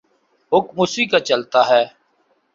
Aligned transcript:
حکم 0.51 0.75
اسی 0.81 1.03
کا 1.11 1.19
چلتاہے۔ 1.27 1.83